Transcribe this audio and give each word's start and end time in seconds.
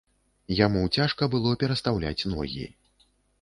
Яму 0.59 0.81
цяжка 0.97 1.27
было 1.33 1.51
перастаўляць 1.65 2.27
ногі. 2.33 2.65